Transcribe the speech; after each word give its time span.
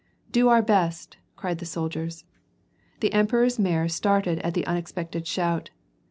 "Do 0.31 0.49
our 0.49 0.63
best," 0.63 1.17
cried 1.35 1.59
the 1.59 1.65
soldiers. 1.67 2.25
The 3.01 3.13
emperor's 3.13 3.59
mare 3.59 3.87
started 3.87 4.39
at 4.39 4.55
the 4.55 4.65
unexpected 4.65 5.27
shout. 5.27 5.69